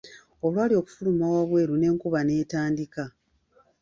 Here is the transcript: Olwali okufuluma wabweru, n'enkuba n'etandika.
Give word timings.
Olwali 0.45 0.73
okufuluma 0.81 1.25
wabweru, 1.33 1.73
n'enkuba 1.77 2.19
n'etandika. 2.23 3.03